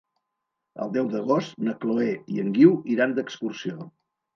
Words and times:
El 0.85 0.93
deu 0.95 1.11
d'agost 1.11 1.61
na 1.69 1.77
Chloé 1.85 2.11
i 2.39 2.45
en 2.47 2.53
Guiu 2.59 2.77
iran 2.97 3.19
d'excursió. 3.23 3.93